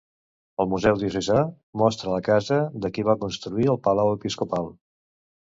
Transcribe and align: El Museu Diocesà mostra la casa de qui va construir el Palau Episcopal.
El 0.63 0.69
Museu 0.69 0.95
Diocesà 1.03 1.43
mostra 1.81 2.13
la 2.15 2.23
casa 2.29 2.57
de 2.87 2.91
qui 2.97 3.07
va 3.11 3.17
construir 3.27 3.69
el 3.75 3.79
Palau 3.91 4.13
Episcopal. 4.17 4.73